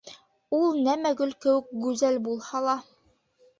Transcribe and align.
Ул 0.59 0.73
нәмә 0.87 1.11
гөл 1.19 1.35
кеүек 1.45 1.69
гүзәл 1.85 2.19
булһа 2.31 2.65
ла. 2.71 2.77